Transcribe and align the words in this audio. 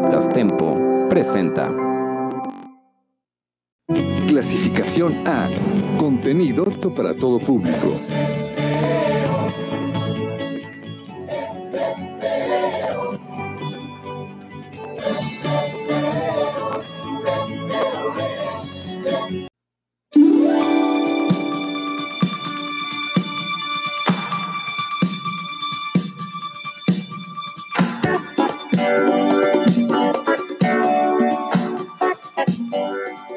Podcast 0.00 0.32
Tempo 0.32 1.06
presenta. 1.10 1.70
Clasificación 4.28 5.28
A. 5.28 5.50
Contenido 5.98 6.64
para 6.94 7.12
todo 7.14 7.38
público. 7.38 7.92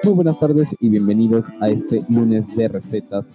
Muy 0.03 0.15
buenas 0.15 0.37
tardes 0.37 0.75
y 0.81 0.89
bienvenidos 0.89 1.49
a 1.61 1.69
este 1.69 2.01
lunes 2.09 2.53
de 2.57 2.67
recetas, 2.67 3.27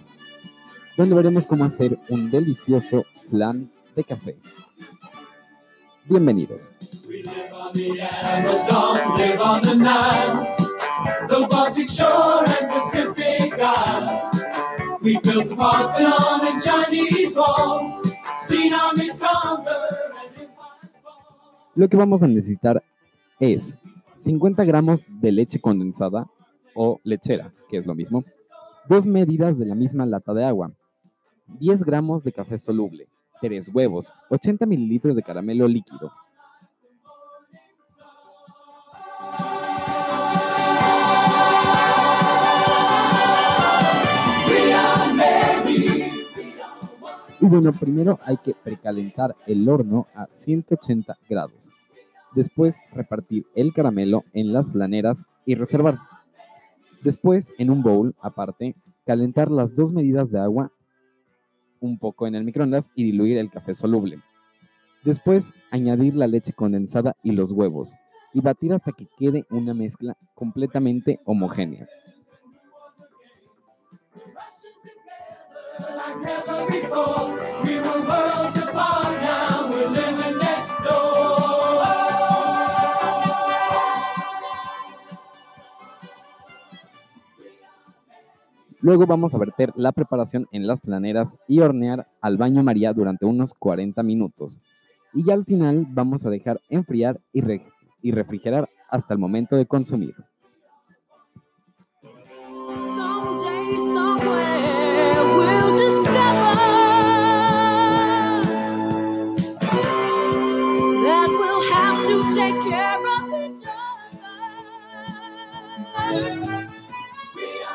donde 0.95 1.15
veremos 1.15 1.47
cómo 1.47 1.63
hacer 1.65 1.97
un 2.09 2.29
delicioso 2.29 3.03
flan 3.27 3.71
de 3.95 4.03
café. 4.03 4.37
Bienvenidos. 6.05 6.71
Lo 21.73 21.89
que 21.89 21.97
vamos 21.97 22.21
a 22.21 22.27
necesitar 22.27 22.83
es 23.39 23.73
50 24.17 24.63
gramos 24.65 25.05
de 25.07 25.31
leche 25.31 25.59
condensada 25.59 26.27
o 26.75 26.99
lechera, 27.03 27.51
que 27.69 27.77
es 27.77 27.85
lo 27.85 27.95
mismo, 27.95 28.23
dos 28.87 29.05
medidas 29.05 29.57
de 29.57 29.65
la 29.65 29.75
misma 29.75 30.05
lata 30.05 30.33
de 30.33 30.45
agua, 30.45 30.71
10 31.59 31.83
gramos 31.83 32.23
de 32.23 32.31
café 32.31 32.57
soluble, 32.57 33.07
3 33.41 33.69
huevos, 33.73 34.13
80 34.29 34.65
mililitros 34.65 35.15
de 35.15 35.23
caramelo 35.23 35.67
líquido, 35.67 36.11
Y 47.41 47.45
bueno, 47.45 47.71
primero 47.71 48.19
hay 48.25 48.35
que 48.37 48.53
precalentar 48.53 49.33
el 49.47 49.67
horno 49.69 50.07
a 50.13 50.27
180 50.29 51.17
grados. 51.29 51.71
Después 52.35 52.79
repartir 52.91 53.45
el 53.55 53.71
caramelo 53.71 54.23
en 54.33 54.51
las 54.51 54.73
flaneras 54.73 55.23
y 55.45 55.55
reservar. 55.55 55.99
Después, 57.03 57.53
en 57.57 57.69
un 57.69 57.81
bowl 57.81 58.15
aparte, 58.21 58.75
calentar 59.05 59.49
las 59.49 59.75
dos 59.75 59.93
medidas 59.93 60.31
de 60.31 60.39
agua 60.39 60.71
un 61.79 61.97
poco 61.97 62.27
en 62.27 62.35
el 62.35 62.43
microondas 62.43 62.91
y 62.95 63.05
diluir 63.05 63.37
el 63.37 63.49
café 63.49 63.73
soluble. 63.73 64.21
Después, 65.03 65.53
añadir 65.71 66.15
la 66.15 66.27
leche 66.27 66.51
condensada 66.53 67.15
y 67.23 67.31
los 67.31 67.51
huevos 67.51 67.95
y 68.33 68.41
batir 68.41 68.73
hasta 68.73 68.91
que 68.91 69.07
quede 69.17 69.45
una 69.49 69.73
mezcla 69.73 70.15
completamente 70.35 71.19
homogénea. 71.25 71.87
Luego 88.81 89.05
vamos 89.05 89.35
a 89.35 89.37
verter 89.37 89.73
la 89.75 89.91
preparación 89.91 90.47
en 90.51 90.65
las 90.65 90.79
planeras 90.79 91.37
y 91.47 91.59
hornear 91.59 92.07
al 92.21 92.37
baño 92.37 92.63
María 92.63 92.93
durante 92.93 93.25
unos 93.25 93.53
40 93.53 94.01
minutos. 94.03 94.61
Y 95.13 95.25
ya 95.25 95.33
al 95.33 95.43
final 95.43 95.85
vamos 95.89 96.25
a 96.25 96.29
dejar 96.29 96.61
enfriar 96.69 97.19
y, 97.33 97.41
y 98.01 98.11
refrigerar 98.11 98.69
hasta 98.89 99.13
el 99.13 99.19
momento 99.19 99.57
de 99.57 99.65
consumir. 99.65 100.15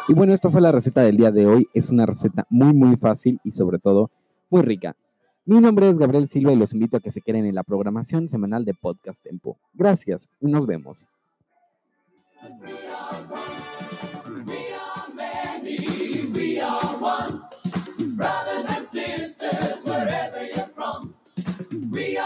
Y 0.07 0.13
bueno, 0.13 0.35
esto 0.35 0.51
fue 0.51 0.61
la 0.61 0.71
receta 0.71 1.01
del 1.01 1.17
día 1.17 1.31
de 1.31 1.47
hoy. 1.47 1.67
Es 1.73 1.89
una 1.89 2.05
receta 2.05 2.47
muy, 2.51 2.75
muy 2.75 2.97
fácil 2.97 3.41
y 3.43 3.53
sobre 3.53 3.79
todo 3.79 4.11
muy 4.51 4.61
rica. 4.61 4.97
Mi 5.47 5.61
nombre 5.61 5.89
es 5.89 5.97
Gabriel 5.97 6.29
Silva 6.29 6.53
y 6.53 6.57
los 6.57 6.75
invito 6.75 6.99
a 6.99 7.01
que 7.01 7.11
se 7.11 7.23
queden 7.23 7.47
en 7.47 7.55
la 7.55 7.63
programación 7.63 8.29
semanal 8.29 8.67
de 8.67 8.75
Podcast 8.75 9.23
Tempo. 9.23 9.57
Gracias 9.73 10.29
y 10.41 10.47
nos 10.47 10.67
vemos. 10.67 11.07
We 21.91 22.19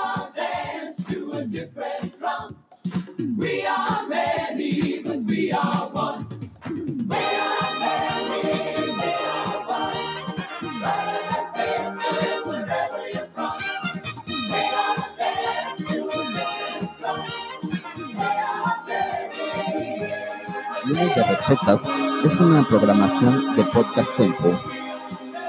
De 20.99 21.23
Recetas 21.23 21.81
es 22.25 22.41
una 22.41 22.67
programación 22.67 23.55
de 23.55 23.63
Podcast 23.63 24.17
Tempo. 24.17 24.53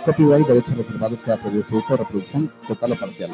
Copyright 0.06 0.46
Derechos 0.46 0.78
Reservados 0.78 1.24
cada 1.24 1.38
previo 1.38 1.62
uso, 1.62 1.98
reproducción 1.98 2.52
total 2.68 2.92
o 2.92 2.96
parcial. 2.96 3.32